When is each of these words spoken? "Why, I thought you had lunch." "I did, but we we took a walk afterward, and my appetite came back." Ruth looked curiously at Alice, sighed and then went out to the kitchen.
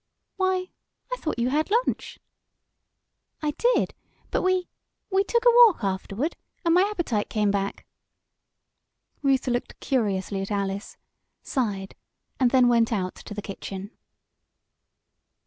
"Why, 0.37 0.71
I 1.13 1.17
thought 1.17 1.37
you 1.37 1.49
had 1.49 1.69
lunch." 1.69 2.17
"I 3.43 3.51
did, 3.51 3.93
but 4.31 4.41
we 4.41 4.67
we 5.11 5.23
took 5.23 5.45
a 5.45 5.53
walk 5.67 5.83
afterward, 5.83 6.35
and 6.65 6.73
my 6.73 6.81
appetite 6.81 7.29
came 7.29 7.51
back." 7.51 7.85
Ruth 9.21 9.45
looked 9.47 9.79
curiously 9.79 10.41
at 10.41 10.49
Alice, 10.49 10.97
sighed 11.43 11.93
and 12.39 12.49
then 12.49 12.67
went 12.67 12.91
out 12.91 13.13
to 13.13 13.35
the 13.35 13.43
kitchen. 13.43 13.91